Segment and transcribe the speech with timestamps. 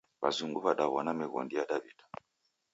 [0.21, 2.05] W'azungu w'adaw'ona mighondi ya Daw'ida.